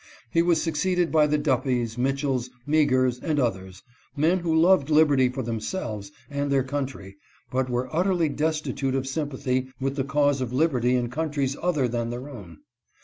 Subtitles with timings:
[0.31, 3.83] He was succeeded by the Duffys, Mitchells, Meaghers, and others,—
[4.25, 7.17] men who loved liberty for themselves and their country,
[7.51, 11.87] but were utterly desti tute of sympathy with the cause of liberty in countries other
[11.87, 12.61] than their own.